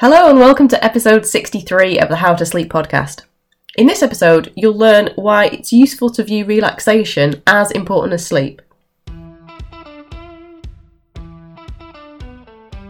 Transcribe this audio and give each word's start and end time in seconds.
Hello 0.00 0.30
and 0.30 0.38
welcome 0.38 0.66
to 0.68 0.82
episode 0.82 1.26
63 1.26 1.98
of 1.98 2.08
the 2.08 2.16
How 2.16 2.34
to 2.34 2.46
Sleep 2.46 2.72
podcast. 2.72 3.24
In 3.76 3.86
this 3.86 4.02
episode, 4.02 4.50
you'll 4.56 4.72
learn 4.72 5.10
why 5.14 5.48
it's 5.48 5.74
useful 5.74 6.08
to 6.12 6.24
view 6.24 6.46
relaxation 6.46 7.42
as 7.46 7.70
important 7.72 8.14
as 8.14 8.26
sleep. 8.26 8.62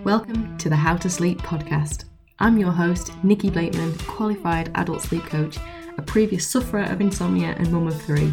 Welcome 0.04 0.56
to 0.58 0.68
the 0.68 0.76
How 0.76 0.96
to 0.98 1.10
Sleep 1.10 1.38
podcast. 1.38 2.04
I'm 2.38 2.56
your 2.58 2.70
host, 2.70 3.12
Nikki 3.24 3.50
Blakeman, 3.50 3.92
qualified 4.06 4.70
adult 4.76 5.02
sleep 5.02 5.24
coach, 5.24 5.58
a 5.98 6.02
previous 6.02 6.46
sufferer 6.46 6.84
of 6.84 7.00
insomnia 7.00 7.56
and 7.58 7.72
mum 7.72 7.88
of 7.88 8.00
three. 8.02 8.32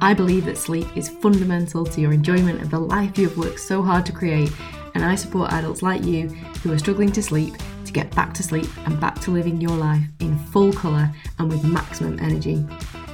I 0.00 0.12
believe 0.12 0.44
that 0.46 0.58
sleep 0.58 0.88
is 0.96 1.08
fundamental 1.08 1.86
to 1.86 2.00
your 2.00 2.12
enjoyment 2.12 2.62
of 2.62 2.70
the 2.70 2.80
life 2.80 3.16
you 3.16 3.28
have 3.28 3.38
worked 3.38 3.60
so 3.60 3.80
hard 3.80 4.04
to 4.06 4.12
create, 4.12 4.50
and 4.96 5.04
I 5.04 5.14
support 5.14 5.52
adults 5.52 5.82
like 5.82 6.02
you 6.02 6.30
who 6.64 6.72
are 6.72 6.78
struggling 6.78 7.12
to 7.12 7.22
sleep 7.22 7.54
to 7.88 7.92
get 7.92 8.14
back 8.14 8.32
to 8.34 8.42
sleep 8.42 8.68
and 8.86 9.00
back 9.00 9.18
to 9.22 9.30
living 9.30 9.60
your 9.60 9.76
life 9.76 10.02
in 10.20 10.38
full 10.46 10.72
colour 10.72 11.10
and 11.38 11.50
with 11.50 11.64
maximum 11.64 12.18
energy. 12.20 12.64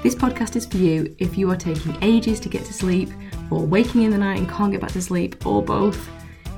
This 0.02 0.14
podcast 0.14 0.56
is 0.56 0.66
for 0.66 0.76
you 0.76 1.14
if 1.18 1.38
you 1.38 1.50
are 1.50 1.56
taking 1.56 1.96
ages 2.02 2.38
to 2.40 2.48
get 2.48 2.64
to 2.66 2.72
sleep, 2.72 3.08
or 3.50 3.64
waking 3.64 4.02
in 4.02 4.10
the 4.10 4.18
night 4.18 4.38
and 4.38 4.48
can't 4.48 4.72
get 4.72 4.80
back 4.80 4.92
to 4.92 5.00
sleep, 5.00 5.46
or 5.46 5.62
both. 5.62 6.08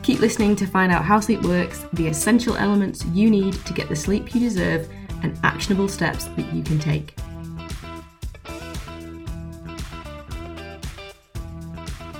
Keep 0.02 0.20
listening 0.20 0.56
to 0.56 0.66
find 0.66 0.90
out 0.90 1.04
how 1.04 1.20
sleep 1.20 1.42
works, 1.42 1.84
the 1.92 2.08
essential 2.08 2.56
elements 2.56 3.04
you 3.06 3.30
need 3.30 3.54
to 3.66 3.72
get 3.72 3.88
the 3.88 3.96
sleep 3.96 4.34
you 4.34 4.40
deserve, 4.40 4.88
and 5.22 5.38
actionable 5.44 5.88
steps 5.88 6.24
that 6.24 6.52
you 6.54 6.62
can 6.62 6.78
take. 6.78 7.14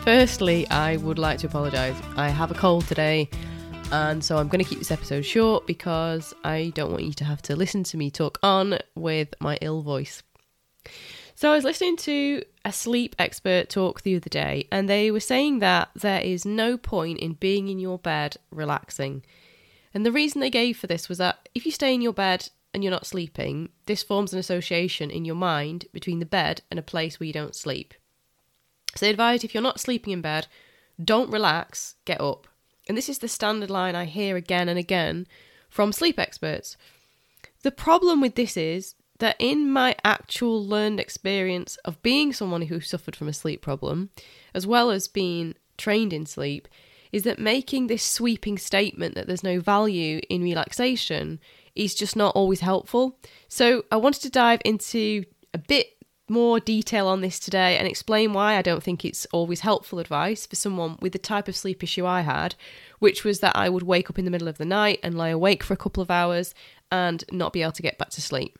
Firstly, 0.03 0.69
I 0.71 0.99
would 0.99 1.19
like 1.19 1.39
to 1.39 1.49
apologise. 1.49 1.97
I 2.17 2.29
have 2.29 2.53
a 2.53 2.55
cold 2.55 2.87
today, 2.87 3.29
and 3.93 4.25
so 4.25 4.37
I'm 4.37 4.49
going 4.49 4.63
to 4.63 4.69
keep 4.69 4.79
this 4.79 4.91
episode 4.91 5.23
short 5.23 5.67
because 5.67 6.35
I 6.45 6.73
don't 6.75 6.91
want 6.91 7.05
you 7.05 7.13
to 7.15 7.25
have 7.25 7.43
to 7.43 7.57
listen 7.57 7.85
to 7.85 7.97
me 7.97 8.11
talk 8.11 8.39
on 8.43 8.79
with 8.95 9.35
my 9.41 9.59
ill 9.61 9.83
voice. 9.83 10.23
So, 11.35 11.53
I 11.53 11.55
was 11.55 11.65
listening 11.65 11.97
to 11.99 12.43
a 12.65 12.73
sleep 12.73 13.15
expert 13.19 13.69
talk 13.69 14.01
the 14.03 14.17
other 14.17 14.31
day, 14.31 14.67
and 14.73 14.89
they 14.89 15.11
were 15.11 15.21
saying 15.21 15.59
that 15.59 15.91
there 15.95 16.23
is 16.23 16.47
no 16.47 16.79
point 16.79 17.19
in 17.19 17.35
being 17.35 17.69
in 17.69 17.79
your 17.79 17.99
bed 17.99 18.39
relaxing. 18.51 19.23
And 19.93 20.05
the 20.05 20.13
reason 20.13 20.41
they 20.41 20.51
gave 20.51 20.79
for 20.79 20.87
this 20.87 21.09
was 21.09 21.19
that 21.19 21.49
if 21.55 21.67
you 21.67 21.73
stay 21.73 21.95
in 21.95 22.01
your 22.01 22.15
bed 22.15 22.49
and 22.73 22.83
you're 22.83 22.91
not 22.91 23.07
sleeping, 23.07 23.69
this 23.85 24.03
forms 24.03 24.33
an 24.33 24.39
association 24.39 25.11
in 25.11 25.27
your 25.27 25.35
mind 25.35 25.87
between 25.93 26.21
the 26.21 26.27
bed 26.27 26.63
and 26.71 26.79
a 26.79 26.83
place 26.83 27.21
where 27.21 27.27
you 27.27 27.33
don't 27.33 27.55
sleep. 27.55 27.93
So 28.95 29.05
they 29.05 29.11
advised 29.11 29.45
if 29.45 29.53
you're 29.53 29.63
not 29.63 29.81
sleeping 29.81 30.15
in 30.15 30.23
bed, 30.23 30.47
don't 31.03 31.31
relax, 31.31 31.97
get 32.07 32.21
up. 32.21 32.47
And 32.89 32.97
this 32.97 33.09
is 33.09 33.19
the 33.19 33.29
standard 33.29 33.71
line 33.71 33.95
I 33.95 34.05
hear 34.05 34.37
again 34.37 34.69
and 34.69 34.79
again 34.79 35.27
from 35.69 35.93
sleep 35.93 36.19
experts. 36.19 36.77
The 37.63 37.71
problem 37.71 38.21
with 38.21 38.35
this 38.35 38.57
is 38.57 38.95
that 39.19 39.37
in 39.39 39.71
my 39.71 39.97
actual 40.05 40.65
learned 40.65 41.01
experience 41.01 41.77
of 41.85 42.03
being 42.03 42.33
someone 42.33 42.63
who 42.63 42.81
suffered 42.81 43.17
from 43.17 43.29
a 43.29 43.33
sleep 43.33 43.63
problem, 43.63 44.11
as 44.55 44.67
well 44.67 44.91
as 44.91 45.09
being 45.09 45.55
trained 45.79 46.13
in 46.13 46.27
sleep, 46.27 46.69
is 47.13 47.23
that 47.23 47.39
making 47.39 47.87
this 47.87 48.03
sweeping 48.03 48.59
statement 48.59 49.15
that 49.15 49.27
there's 49.27 49.43
no 49.43 49.61
value 49.61 50.21
in 50.29 50.43
relaxation 50.43 51.41
is 51.75 51.95
just 51.95 52.17
not 52.17 52.35
always 52.35 52.61
helpful. 52.61 53.19
So 53.49 53.85
I 53.91 53.97
wanted 53.97 54.23
to 54.23 54.31
dive 54.31 54.61
into 54.65 55.25
a 55.55 55.59
bit 55.59 55.96
more 56.29 56.59
detail 56.59 57.07
on 57.07 57.21
this 57.21 57.39
today 57.39 57.77
and 57.79 57.87
explain 57.87 58.33
why 58.33 58.57
I 58.57 58.63
don't 58.63 58.83
think 58.83 59.05
it's 59.05 59.27
always 59.27 59.61
helpful 59.61 59.99
advice 59.99 60.47
for 60.47 60.57
someone 60.57 60.99
with 61.01 61.13
the 61.13 61.19
type 61.19 61.49
of 61.49 61.57
sleep 61.57 61.83
issue 61.83 62.05
I 62.05 62.23
had, 62.23 62.55
which 62.99 63.25
was 63.25 63.41
that 63.41 63.57
I 63.57 63.69
would 63.69 63.85
wake 63.85 64.11
up 64.11 64.19
in 64.19 64.25
the 64.25 64.31
middle 64.31 64.49
of 64.49 64.59
the 64.59 64.65
night 64.65 64.99
and 65.03 65.17
lie 65.17 65.29
awake 65.29 65.63
for 65.63 65.75
a 65.75 65.79
couple 65.79 66.03
of 66.03 66.11
hours 66.11 66.55
and 66.91 67.25
not 67.31 67.53
be 67.53 67.63
able 67.63 67.73
to 67.73 67.83
get 67.83 67.99
back 67.99 68.11
to 68.11 68.21
sleep. 68.21 68.59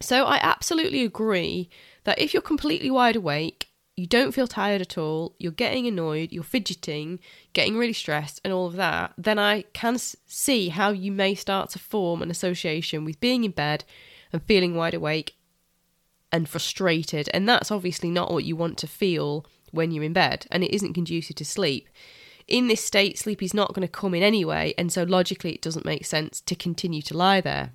So 0.00 0.24
I 0.24 0.38
absolutely 0.42 1.04
agree 1.04 1.70
that 2.04 2.18
if 2.18 2.34
you're 2.34 2.42
completely 2.42 2.90
wide 2.90 3.16
awake, 3.16 3.68
you 3.96 4.06
don't 4.06 4.32
feel 4.32 4.46
tired 4.46 4.82
at 4.82 4.98
all, 4.98 5.34
you're 5.38 5.52
getting 5.52 5.86
annoyed, 5.86 6.30
you're 6.30 6.42
fidgeting, 6.42 7.18
getting 7.54 7.78
really 7.78 7.94
stressed, 7.94 8.40
and 8.44 8.52
all 8.52 8.66
of 8.66 8.76
that, 8.76 9.14
then 9.16 9.38
I 9.38 9.62
can 9.72 9.96
see 9.98 10.68
how 10.68 10.90
you 10.90 11.10
may 11.10 11.34
start 11.34 11.70
to 11.70 11.78
form 11.78 12.20
an 12.20 12.30
association 12.30 13.06
with 13.06 13.20
being 13.20 13.44
in 13.44 13.52
bed 13.52 13.84
and 14.34 14.42
feeling 14.42 14.74
wide 14.74 14.92
awake 14.92 15.36
and 16.36 16.48
frustrated. 16.48 17.28
And 17.32 17.48
that's 17.48 17.70
obviously 17.70 18.10
not 18.10 18.30
what 18.30 18.44
you 18.44 18.54
want 18.54 18.76
to 18.78 18.86
feel 18.86 19.46
when 19.72 19.90
you're 19.90 20.04
in 20.04 20.12
bed, 20.12 20.46
and 20.50 20.62
it 20.62 20.74
isn't 20.74 20.92
conducive 20.92 21.36
to 21.36 21.44
sleep. 21.44 21.88
In 22.46 22.68
this 22.68 22.84
state, 22.84 23.18
sleep 23.18 23.42
is 23.42 23.54
not 23.54 23.74
going 23.74 23.86
to 23.86 23.92
come 23.92 24.14
in 24.14 24.22
anyway, 24.22 24.74
and 24.78 24.92
so 24.92 25.02
logically, 25.02 25.54
it 25.54 25.62
doesn't 25.62 25.84
make 25.84 26.04
sense 26.04 26.40
to 26.42 26.54
continue 26.54 27.02
to 27.02 27.16
lie 27.16 27.40
there. 27.40 27.70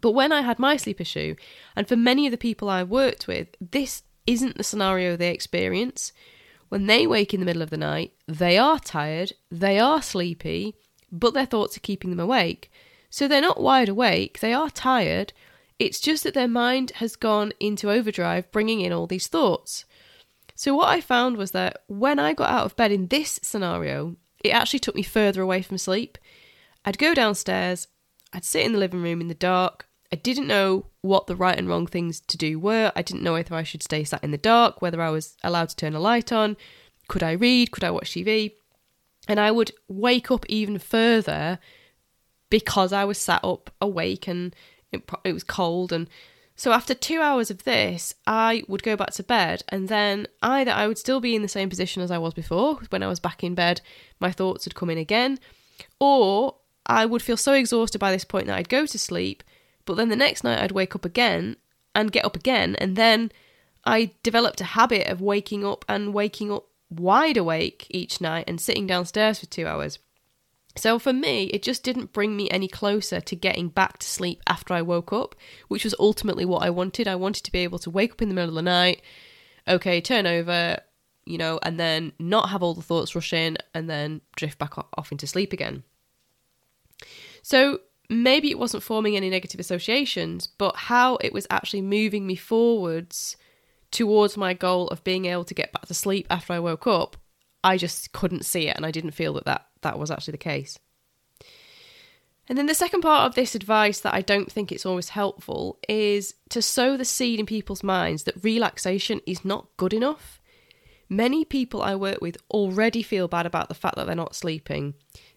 But 0.00 0.10
when 0.10 0.32
I 0.32 0.42
had 0.42 0.58
my 0.58 0.76
sleep 0.76 1.00
issue, 1.00 1.36
and 1.74 1.88
for 1.88 1.96
many 1.96 2.26
of 2.26 2.32
the 2.32 2.36
people 2.36 2.68
I 2.68 2.82
worked 2.82 3.26
with, 3.26 3.48
this 3.60 4.02
isn't 4.26 4.56
the 4.56 4.64
scenario 4.64 5.16
they 5.16 5.32
experience. 5.32 6.12
When 6.68 6.86
they 6.86 7.06
wake 7.06 7.32
in 7.32 7.40
the 7.40 7.46
middle 7.46 7.62
of 7.62 7.70
the 7.70 7.76
night, 7.76 8.12
they 8.28 8.58
are 8.58 8.78
tired, 8.78 9.32
they 9.50 9.78
are 9.78 10.02
sleepy, 10.02 10.74
but 11.10 11.34
their 11.34 11.46
thoughts 11.46 11.76
are 11.76 11.80
keeping 11.80 12.10
them 12.10 12.20
awake. 12.20 12.70
So 13.08 13.26
they're 13.26 13.40
not 13.40 13.62
wide 13.62 13.88
awake, 13.88 14.40
they 14.40 14.52
are 14.52 14.70
tired, 14.70 15.32
it's 15.80 15.98
just 15.98 16.24
that 16.24 16.34
their 16.34 16.46
mind 16.46 16.92
has 16.96 17.16
gone 17.16 17.52
into 17.58 17.90
overdrive, 17.90 18.52
bringing 18.52 18.82
in 18.82 18.92
all 18.92 19.06
these 19.06 19.26
thoughts. 19.26 19.86
So, 20.54 20.74
what 20.74 20.90
I 20.90 21.00
found 21.00 21.38
was 21.38 21.52
that 21.52 21.84
when 21.86 22.18
I 22.18 22.34
got 22.34 22.50
out 22.50 22.66
of 22.66 22.76
bed 22.76 22.92
in 22.92 23.06
this 23.06 23.40
scenario, 23.42 24.16
it 24.44 24.50
actually 24.50 24.80
took 24.80 24.94
me 24.94 25.02
further 25.02 25.40
away 25.40 25.62
from 25.62 25.78
sleep. 25.78 26.18
I'd 26.84 26.98
go 26.98 27.14
downstairs, 27.14 27.88
I'd 28.32 28.44
sit 28.44 28.66
in 28.66 28.72
the 28.72 28.78
living 28.78 29.02
room 29.02 29.22
in 29.22 29.28
the 29.28 29.34
dark. 29.34 29.86
I 30.12 30.16
didn't 30.16 30.46
know 30.46 30.86
what 31.00 31.26
the 31.26 31.36
right 31.36 31.58
and 31.58 31.68
wrong 31.68 31.86
things 31.86 32.20
to 32.20 32.36
do 32.36 32.58
were. 32.58 32.92
I 32.94 33.00
didn't 33.00 33.22
know 33.22 33.32
whether 33.32 33.54
I 33.54 33.62
should 33.62 33.82
stay 33.82 34.04
sat 34.04 34.22
in 34.22 34.32
the 34.32 34.38
dark, 34.38 34.82
whether 34.82 35.00
I 35.00 35.08
was 35.08 35.36
allowed 35.42 35.70
to 35.70 35.76
turn 35.76 35.94
a 35.94 36.00
light 36.00 36.30
on. 36.30 36.58
Could 37.08 37.22
I 37.22 37.32
read? 37.32 37.70
Could 37.70 37.84
I 37.84 37.90
watch 37.90 38.10
TV? 38.10 38.52
And 39.28 39.40
I 39.40 39.50
would 39.50 39.72
wake 39.88 40.30
up 40.30 40.44
even 40.48 40.78
further 40.78 41.58
because 42.50 42.92
I 42.92 43.04
was 43.04 43.16
sat 43.16 43.42
up 43.44 43.70
awake 43.80 44.26
and 44.28 44.54
it, 44.92 45.08
it 45.24 45.32
was 45.32 45.44
cold 45.44 45.92
and 45.92 46.08
so 46.60 46.72
after 46.72 46.92
two 46.92 47.22
hours 47.22 47.50
of 47.50 47.64
this, 47.64 48.12
I 48.26 48.64
would 48.68 48.82
go 48.82 48.94
back 48.94 49.12
to 49.12 49.22
bed, 49.22 49.62
and 49.70 49.88
then 49.88 50.26
either 50.42 50.70
I 50.70 50.86
would 50.86 50.98
still 50.98 51.18
be 51.18 51.34
in 51.34 51.40
the 51.40 51.48
same 51.48 51.70
position 51.70 52.02
as 52.02 52.10
I 52.10 52.18
was 52.18 52.34
before. 52.34 52.74
When 52.90 53.02
I 53.02 53.06
was 53.06 53.18
back 53.18 53.42
in 53.42 53.54
bed, 53.54 53.80
my 54.20 54.30
thoughts 54.30 54.66
would 54.66 54.74
come 54.74 54.90
in 54.90 54.98
again, 54.98 55.38
or 55.98 56.56
I 56.84 57.06
would 57.06 57.22
feel 57.22 57.38
so 57.38 57.54
exhausted 57.54 57.98
by 57.98 58.12
this 58.12 58.26
point 58.26 58.46
that 58.46 58.58
I'd 58.58 58.68
go 58.68 58.84
to 58.84 58.98
sleep, 58.98 59.42
but 59.86 59.94
then 59.94 60.10
the 60.10 60.16
next 60.16 60.44
night 60.44 60.60
I'd 60.62 60.72
wake 60.72 60.94
up 60.94 61.06
again 61.06 61.56
and 61.94 62.12
get 62.12 62.26
up 62.26 62.36
again, 62.36 62.76
and 62.76 62.94
then 62.94 63.32
I 63.86 64.10
developed 64.22 64.60
a 64.60 64.76
habit 64.76 65.06
of 65.06 65.22
waking 65.22 65.64
up 65.64 65.86
and 65.88 66.12
waking 66.12 66.52
up 66.52 66.66
wide 66.90 67.38
awake 67.38 67.86
each 67.88 68.20
night 68.20 68.44
and 68.46 68.60
sitting 68.60 68.86
downstairs 68.86 69.38
for 69.38 69.46
two 69.46 69.66
hours. 69.66 69.98
So 70.76 70.98
for 70.98 71.12
me, 71.12 71.44
it 71.46 71.62
just 71.62 71.82
didn't 71.82 72.12
bring 72.12 72.36
me 72.36 72.48
any 72.48 72.68
closer 72.68 73.20
to 73.20 73.36
getting 73.36 73.68
back 73.68 73.98
to 73.98 74.06
sleep 74.06 74.40
after 74.46 74.72
I 74.72 74.82
woke 74.82 75.12
up, 75.12 75.34
which 75.68 75.84
was 75.84 75.94
ultimately 75.98 76.44
what 76.44 76.62
I 76.62 76.70
wanted. 76.70 77.08
I 77.08 77.16
wanted 77.16 77.44
to 77.44 77.52
be 77.52 77.60
able 77.60 77.78
to 77.80 77.90
wake 77.90 78.12
up 78.12 78.22
in 78.22 78.28
the 78.28 78.34
middle 78.34 78.50
of 78.50 78.54
the 78.54 78.62
night, 78.62 79.02
okay, 79.66 80.00
turn 80.00 80.26
over, 80.26 80.78
you 81.24 81.38
know, 81.38 81.58
and 81.62 81.78
then 81.78 82.12
not 82.18 82.50
have 82.50 82.62
all 82.62 82.74
the 82.74 82.82
thoughts 82.82 83.14
rush 83.14 83.32
in 83.32 83.58
and 83.74 83.90
then 83.90 84.20
drift 84.36 84.58
back 84.58 84.78
off 84.78 85.12
into 85.12 85.26
sleep 85.26 85.52
again. 85.52 85.82
So 87.42 87.80
maybe 88.08 88.50
it 88.50 88.58
wasn't 88.58 88.82
forming 88.82 89.16
any 89.16 89.28
negative 89.28 89.60
associations, 89.60 90.46
but 90.46 90.76
how 90.76 91.16
it 91.16 91.32
was 91.32 91.46
actually 91.50 91.82
moving 91.82 92.26
me 92.26 92.36
forwards 92.36 93.36
towards 93.90 94.36
my 94.36 94.54
goal 94.54 94.86
of 94.88 95.02
being 95.02 95.24
able 95.24 95.44
to 95.44 95.54
get 95.54 95.72
back 95.72 95.86
to 95.86 95.94
sleep 95.94 96.26
after 96.30 96.52
I 96.52 96.60
woke 96.60 96.86
up, 96.86 97.16
I 97.64 97.76
just 97.76 98.12
couldn't 98.12 98.44
see 98.44 98.68
it 98.68 98.76
and 98.76 98.86
I 98.86 98.92
didn't 98.92 99.10
feel 99.12 99.32
that 99.34 99.46
that 99.46 99.66
that 99.82 99.98
was 99.98 100.10
actually 100.10 100.32
the 100.32 100.38
case. 100.38 100.78
And 102.48 102.58
then 102.58 102.66
the 102.66 102.74
second 102.74 103.02
part 103.02 103.28
of 103.28 103.36
this 103.36 103.54
advice 103.54 104.00
that 104.00 104.12
I 104.12 104.22
don't 104.22 104.50
think 104.50 104.72
it's 104.72 104.84
always 104.84 105.10
helpful 105.10 105.78
is 105.88 106.34
to 106.48 106.60
sow 106.60 106.96
the 106.96 107.04
seed 107.04 107.38
in 107.38 107.46
people's 107.46 107.84
minds 107.84 108.24
that 108.24 108.42
relaxation 108.42 109.20
is 109.24 109.44
not 109.44 109.68
good 109.76 109.92
enough. 109.92 110.40
Many 111.08 111.44
people 111.44 111.80
I 111.80 111.94
work 111.94 112.20
with 112.20 112.36
already 112.50 113.04
feel 113.04 113.28
bad 113.28 113.46
about 113.46 113.68
the 113.68 113.74
fact 113.74 113.94
that 113.96 114.06
they're 114.06 114.16
not 114.16 114.34
sleeping. 114.34 114.94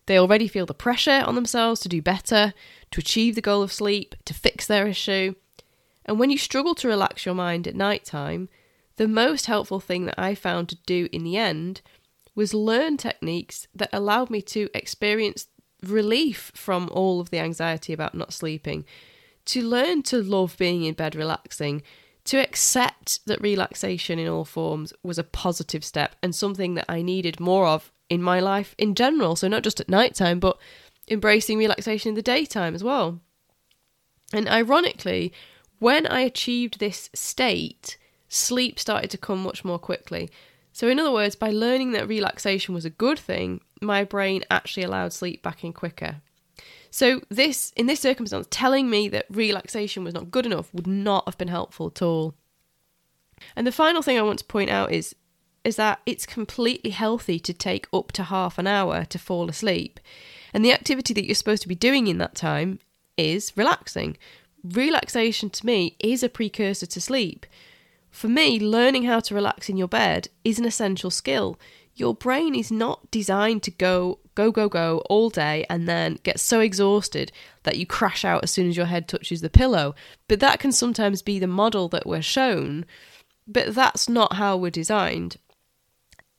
They 0.08 0.18
already 0.18 0.48
feel 0.48 0.66
the 0.66 0.74
pressure 0.74 1.24
on 1.26 1.36
themselves 1.36 1.80
to 1.82 1.90
do 1.90 2.02
better, 2.02 2.54
to 2.92 3.00
achieve 3.00 3.36
the 3.36 3.42
goal 3.42 3.62
of 3.62 3.72
sleep, 3.72 4.16
to 4.26 4.34
fix 4.34 4.66
their 4.66 4.88
issue. 4.88 5.36
And 6.06 6.20
when 6.20 6.32
you 6.32 6.38
struggle 6.38 6.76
to 6.76 6.88
relax 6.88 7.26
your 7.26 7.36
mind 7.36 7.68
at 7.68 7.76
night 7.76 8.06
time, 8.06 8.50
the 8.98 9.08
most 9.08 9.46
helpful 9.46 9.80
thing 9.80 10.06
that 10.06 10.20
I 10.20 10.36
found 10.36 10.70
to 10.70 10.78
do 10.86 11.08
in 11.12 11.24
the 11.24 11.38
end 11.38 11.82
was 12.36 12.54
learn 12.54 12.98
techniques 12.98 13.68
that 13.76 13.90
allowed 13.94 14.30
me 14.30 14.42
to 14.42 14.70
experience 14.74 15.48
relief 15.84 16.52
from 16.56 16.90
all 16.92 17.20
of 17.20 17.30
the 17.30 17.40
anxiety 17.40 17.94
about 17.94 18.16
not 18.16 18.34
sleeping, 18.34 18.86
to 19.46 19.62
learn 19.62 20.02
to 20.04 20.22
love 20.22 20.58
being 20.58 20.84
in 20.84 20.94
bed 20.94 21.16
relaxing, 21.16 21.84
to 22.26 22.38
accept 22.38 23.26
that 23.26 23.42
relaxation 23.42 24.18
in 24.18 24.28
all 24.28 24.46
forms 24.46 24.94
was 25.04 25.18
a 25.18 25.24
positive 25.24 25.84
step 25.84 26.16
and 26.24 26.34
something 26.34 26.76
that 26.76 26.86
I 26.88 27.02
needed 27.02 27.40
more 27.40 27.68
of 27.68 27.92
in 28.10 28.22
my 28.22 28.40
life 28.40 28.76
in 28.78 28.96
general. 28.96 29.36
So, 29.36 29.48
not 29.48 29.64
just 29.64 29.82
at 29.82 29.90
night 29.90 30.16
time, 30.16 30.40
but 30.40 30.58
embracing 31.10 31.58
relaxation 31.58 32.10
in 32.10 32.16
the 32.16 32.22
daytime 32.22 32.76
as 32.76 32.84
well. 32.84 33.20
And 34.32 34.48
ironically, 34.48 35.34
when 35.80 36.08
I 36.08 36.22
achieved 36.22 36.80
this 36.80 37.10
state, 37.14 37.98
sleep 38.30 38.80
started 38.80 39.12
to 39.12 39.18
come 39.18 39.44
much 39.44 39.66
more 39.66 39.80
quickly. 39.80 40.30
So, 40.74 40.88
in 40.88 41.00
other 41.00 41.12
words, 41.12 41.36
by 41.36 41.52
learning 41.52 41.92
that 41.92 42.08
relaxation 42.08 42.74
was 42.74 42.84
a 42.84 42.90
good 42.90 43.20
thing, 43.20 43.62
my 43.82 44.04
brain 44.04 44.44
actually 44.50 44.84
allowed 44.84 45.14
sleep 45.14 45.44
back 45.44 45.64
in 45.64 45.72
quicker. 45.72 46.18
So, 46.90 47.22
this 47.30 47.72
in 47.76 47.86
this 47.86 48.00
circumstance, 48.00 48.48
telling 48.50 48.90
me 48.90 49.08
that 49.10 49.28
relaxation 49.30 50.04
was 50.04 50.16
not 50.16 50.32
good 50.32 50.46
enough 50.46 50.74
would 50.74 50.88
not 50.88 51.26
have 51.26 51.38
been 51.38 51.48
helpful 51.48 51.88
at 51.88 52.02
all. 52.02 52.34
And 53.56 53.68
the 53.68 53.72
final 53.72 54.02
thing 54.02 54.18
I 54.18 54.24
want 54.24 54.40
to 54.40 54.46
point 54.46 54.70
out 54.70 54.92
is 54.92 55.16
is 55.64 55.76
that 55.78 56.02
it's 56.06 56.26
completely 56.26 56.90
healthy 56.90 57.40
to 57.40 57.54
take 57.54 57.88
up 57.94 58.12
to 58.12 58.24
half 58.24 58.58
an 58.58 58.68
hour 58.68 59.06
to 59.06 59.18
fall 59.18 59.50
asleep. 59.50 60.00
And 60.54 60.64
the 60.64 60.74
activity 60.74 61.14
that 61.14 61.26
you're 61.26 61.36
supposed 61.36 61.62
to 61.62 61.70
be 61.70 61.76
doing 61.76 62.08
in 62.08 62.18
that 62.18 62.36
time 62.36 62.80
is 63.16 63.54
relaxing. 63.56 64.18
Relaxation 64.64 65.50
to 65.52 65.66
me 65.66 65.96
is 66.00 66.22
a 66.22 66.30
precursor 66.30 66.86
to 66.86 67.00
sleep. 67.00 67.46
For 68.14 68.28
me, 68.28 68.60
learning 68.60 69.04
how 69.04 69.22
to 69.22 69.34
relax 69.34 69.70
in 69.70 69.76
your 69.76 69.88
bed 69.88 70.30
is 70.44 70.60
an 70.60 70.66
essential 70.66 71.10
skill. 71.10 71.60
Your 71.96 72.14
brain 72.14 72.54
is 72.54 72.72
not 72.72 73.10
designed 73.10 73.64
to 73.64 73.72
go, 73.72 74.20
go, 74.36 74.52
go, 74.52 74.70
go 74.70 75.00
all 75.10 75.32
day 75.32 75.66
and 75.68 75.90
then 75.90 76.20
get 76.22 76.40
so 76.40 76.60
exhausted 76.60 77.32
that 77.64 77.78
you 77.78 77.88
crash 77.88 78.24
out 78.24 78.44
as 78.44 78.52
soon 78.52 78.70
as 78.70 78.78
your 78.78 78.86
head 78.86 79.08
touches 79.08 79.42
the 79.42 79.50
pillow. 79.50 79.96
But 80.28 80.40
that 80.42 80.60
can 80.60 80.72
sometimes 80.72 81.24
be 81.24 81.40
the 81.40 81.48
model 81.48 81.90
that 81.90 82.06
we're 82.06 82.22
shown. 82.22 82.86
But 83.48 83.74
that's 83.74 84.08
not 84.08 84.34
how 84.34 84.58
we're 84.58 84.70
designed. 84.70 85.38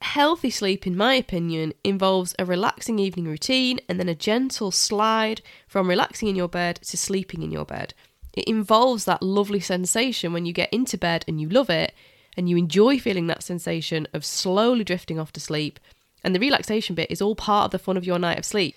Healthy 0.01 0.51
sleep, 0.51 0.87
in 0.87 0.97
my 0.97 1.15
opinion, 1.15 1.75
involves 1.83 2.37
a 2.39 2.45
relaxing 2.45 3.01
evening 3.01 3.25
routine 3.25 3.81
and 3.89 3.99
then 3.99 4.09
a 4.09 4.15
gentle 4.15 4.71
slide 4.71 5.43
from 5.67 5.89
relaxing 5.89 6.29
in 6.29 6.37
your 6.37 6.49
bed 6.49 6.77
to 6.83 6.97
sleeping 6.97 7.43
in 7.43 7.51
your 7.51 7.65
bed. 7.65 7.95
It 8.35 8.49
involves 8.49 9.05
that 9.05 9.23
lovely 9.23 9.61
sensation 9.61 10.33
when 10.33 10.45
you 10.45 10.53
get 10.53 10.73
into 10.73 10.99
bed 10.99 11.25
and 11.27 11.41
you 11.41 11.49
love 11.49 11.71
it 11.71 11.95
and 12.37 12.49
you 12.49 12.57
enjoy 12.57 12.99
feeling 12.99 13.29
that 13.29 13.45
sensation 13.45 14.09
of 14.13 14.25
slowly 14.25 14.85
drifting 14.85 15.21
off 15.21 15.33
to 15.33 15.41
sleep. 15.41 15.79
And 16.25 16.35
the 16.35 16.41
relaxation 16.41 16.95
bit 16.95 17.11
is 17.11 17.23
all 17.23 17.37
part 17.37 17.67
of 17.67 17.71
the 17.71 17.79
fun 17.79 17.97
of 17.97 18.05
your 18.05 18.19
night 18.19 18.39
of 18.39 18.45
sleep. 18.45 18.75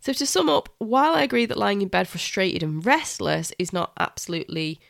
So, 0.00 0.12
to 0.12 0.26
sum 0.26 0.48
up, 0.48 0.68
while 0.78 1.14
I 1.14 1.22
agree 1.22 1.44
that 1.46 1.58
lying 1.58 1.82
in 1.82 1.88
bed 1.88 2.06
frustrated 2.06 2.62
and 2.62 2.86
restless 2.86 3.52
is 3.58 3.72
not 3.72 3.92
absolutely 3.98 4.80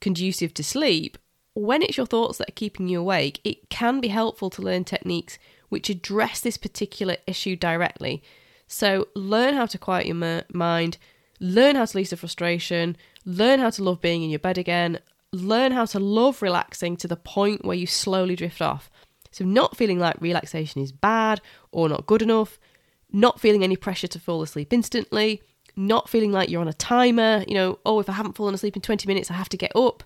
conducive 0.00 0.52
to 0.54 0.62
sleep, 0.62 1.16
when 1.54 1.82
it's 1.82 1.96
your 1.96 2.06
thoughts 2.06 2.36
that 2.38 2.50
are 2.50 2.52
keeping 2.52 2.86
you 2.86 3.00
awake, 3.00 3.40
it 3.44 3.70
can 3.70 3.98
be 3.98 4.08
helpful 4.08 4.50
to 4.50 4.62
learn 4.62 4.84
techniques 4.84 5.38
which 5.70 5.88
address 5.88 6.40
this 6.40 6.58
particular 6.58 7.16
issue 7.26 7.56
directly. 7.56 8.22
So, 8.66 9.08
learn 9.14 9.54
how 9.54 9.64
to 9.66 9.78
quiet 9.78 10.06
your 10.06 10.44
mind, 10.52 10.98
learn 11.40 11.76
how 11.76 11.84
to 11.84 11.96
release 11.96 12.10
the 12.10 12.16
frustration, 12.16 12.96
learn 13.24 13.60
how 13.60 13.70
to 13.70 13.82
love 13.82 14.00
being 14.00 14.22
in 14.22 14.30
your 14.30 14.38
bed 14.38 14.58
again, 14.58 14.98
learn 15.32 15.72
how 15.72 15.84
to 15.86 15.98
love 15.98 16.42
relaxing 16.42 16.96
to 16.96 17.08
the 17.08 17.16
point 17.16 17.64
where 17.64 17.76
you 17.76 17.86
slowly 17.86 18.36
drift 18.36 18.62
off. 18.62 18.90
So, 19.30 19.44
not 19.44 19.76
feeling 19.76 19.98
like 19.98 20.20
relaxation 20.20 20.82
is 20.82 20.92
bad 20.92 21.40
or 21.70 21.88
not 21.88 22.06
good 22.06 22.22
enough, 22.22 22.58
not 23.12 23.40
feeling 23.40 23.62
any 23.62 23.76
pressure 23.76 24.08
to 24.08 24.20
fall 24.20 24.42
asleep 24.42 24.72
instantly, 24.72 25.42
not 25.76 26.08
feeling 26.08 26.32
like 26.32 26.50
you're 26.50 26.60
on 26.60 26.68
a 26.68 26.72
timer, 26.72 27.44
you 27.46 27.54
know, 27.54 27.78
oh, 27.86 28.00
if 28.00 28.08
I 28.08 28.12
haven't 28.12 28.36
fallen 28.36 28.54
asleep 28.54 28.76
in 28.76 28.82
20 28.82 29.06
minutes, 29.06 29.30
I 29.30 29.34
have 29.34 29.48
to 29.50 29.56
get 29.56 29.74
up, 29.76 30.02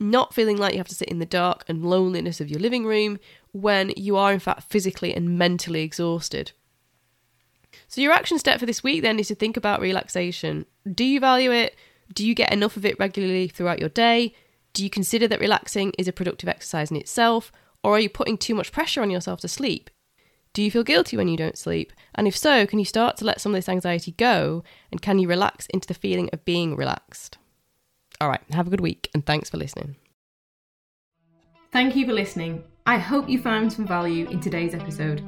not 0.00 0.34
feeling 0.34 0.56
like 0.56 0.72
you 0.72 0.78
have 0.78 0.88
to 0.88 0.94
sit 0.94 1.08
in 1.08 1.18
the 1.18 1.26
dark 1.26 1.64
and 1.68 1.84
loneliness 1.84 2.40
of 2.40 2.50
your 2.50 2.60
living 2.60 2.84
room 2.84 3.18
when 3.52 3.92
you 3.96 4.16
are, 4.16 4.32
in 4.32 4.40
fact, 4.40 4.62
physically 4.64 5.14
and 5.14 5.38
mentally 5.38 5.82
exhausted. 5.82 6.52
So, 7.88 8.00
your 8.00 8.12
action 8.12 8.38
step 8.38 8.60
for 8.60 8.66
this 8.66 8.82
week 8.82 9.02
then 9.02 9.18
is 9.18 9.28
to 9.28 9.34
think 9.34 9.56
about 9.56 9.80
relaxation. 9.80 10.66
Do 10.92 11.04
you 11.04 11.20
value 11.20 11.52
it? 11.52 11.76
Do 12.12 12.26
you 12.26 12.34
get 12.34 12.52
enough 12.52 12.76
of 12.76 12.84
it 12.84 12.98
regularly 12.98 13.48
throughout 13.48 13.78
your 13.78 13.88
day? 13.88 14.34
Do 14.72 14.84
you 14.84 14.90
consider 14.90 15.26
that 15.28 15.40
relaxing 15.40 15.92
is 15.98 16.08
a 16.08 16.12
productive 16.12 16.48
exercise 16.48 16.90
in 16.90 16.96
itself? 16.96 17.52
Or 17.82 17.96
are 17.96 18.00
you 18.00 18.08
putting 18.08 18.36
too 18.36 18.54
much 18.54 18.72
pressure 18.72 19.02
on 19.02 19.10
yourself 19.10 19.40
to 19.40 19.48
sleep? 19.48 19.90
Do 20.52 20.62
you 20.62 20.70
feel 20.70 20.82
guilty 20.82 21.16
when 21.16 21.28
you 21.28 21.36
don't 21.36 21.56
sleep? 21.56 21.92
And 22.14 22.26
if 22.26 22.36
so, 22.36 22.66
can 22.66 22.78
you 22.78 22.84
start 22.84 23.16
to 23.18 23.24
let 23.24 23.40
some 23.40 23.52
of 23.52 23.58
this 23.58 23.68
anxiety 23.68 24.12
go? 24.12 24.64
And 24.90 25.00
can 25.00 25.18
you 25.18 25.28
relax 25.28 25.66
into 25.66 25.86
the 25.86 25.94
feeling 25.94 26.28
of 26.32 26.44
being 26.44 26.74
relaxed? 26.76 27.38
All 28.20 28.28
right, 28.28 28.40
have 28.50 28.66
a 28.66 28.70
good 28.70 28.80
week 28.80 29.08
and 29.14 29.24
thanks 29.24 29.48
for 29.48 29.56
listening. 29.56 29.96
Thank 31.72 31.94
you 31.94 32.04
for 32.04 32.12
listening. 32.12 32.64
I 32.84 32.98
hope 32.98 33.28
you 33.28 33.38
found 33.38 33.72
some 33.72 33.86
value 33.86 34.28
in 34.28 34.40
today's 34.40 34.74
episode. 34.74 35.22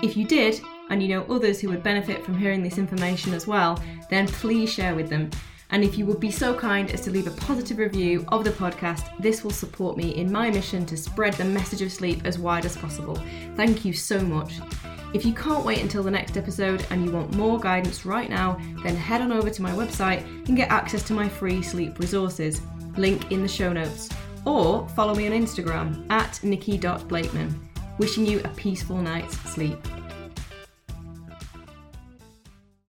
If 0.00 0.16
you 0.16 0.24
did, 0.24 0.60
and 0.90 1.02
you 1.02 1.08
know 1.08 1.24
others 1.24 1.60
who 1.60 1.68
would 1.68 1.82
benefit 1.82 2.24
from 2.24 2.38
hearing 2.38 2.62
this 2.62 2.78
information 2.78 3.34
as 3.34 3.46
well, 3.46 3.82
then 4.10 4.26
please 4.26 4.72
share 4.72 4.94
with 4.94 5.08
them. 5.08 5.30
And 5.70 5.84
if 5.84 5.98
you 5.98 6.06
would 6.06 6.20
be 6.20 6.30
so 6.30 6.54
kind 6.54 6.90
as 6.90 7.02
to 7.02 7.10
leave 7.10 7.26
a 7.26 7.42
positive 7.42 7.78
review 7.78 8.24
of 8.28 8.42
the 8.42 8.50
podcast, 8.50 9.04
this 9.18 9.44
will 9.44 9.50
support 9.50 9.96
me 9.96 10.14
in 10.14 10.32
my 10.32 10.50
mission 10.50 10.86
to 10.86 10.96
spread 10.96 11.34
the 11.34 11.44
message 11.44 11.82
of 11.82 11.92
sleep 11.92 12.22
as 12.24 12.38
wide 12.38 12.64
as 12.64 12.76
possible. 12.76 13.22
Thank 13.54 13.84
you 13.84 13.92
so 13.92 14.20
much. 14.20 14.60
If 15.14 15.24
you 15.24 15.32
can't 15.34 15.64
wait 15.64 15.80
until 15.80 16.02
the 16.02 16.10
next 16.10 16.36
episode 16.36 16.86
and 16.90 17.04
you 17.04 17.10
want 17.10 17.34
more 17.34 17.58
guidance 17.58 18.04
right 18.04 18.28
now, 18.28 18.58
then 18.82 18.96
head 18.96 19.20
on 19.20 19.32
over 19.32 19.50
to 19.50 19.62
my 19.62 19.72
website 19.72 20.22
and 20.48 20.56
get 20.56 20.70
access 20.70 21.02
to 21.04 21.12
my 21.12 21.28
free 21.28 21.62
sleep 21.62 21.98
resources. 21.98 22.60
Link 22.96 23.30
in 23.30 23.42
the 23.42 23.48
show 23.48 23.72
notes. 23.72 24.08
Or 24.44 24.88
follow 24.90 25.14
me 25.14 25.26
on 25.26 25.32
Instagram 25.32 26.10
at 26.10 26.42
nikki.blakeman. 26.42 27.68
Wishing 27.98 28.26
you 28.26 28.40
a 28.44 28.48
peaceful 28.48 28.96
night's 28.96 29.38
sleep. 29.40 29.78